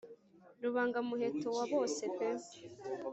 [0.61, 2.29] rubanga-muheto wabose pe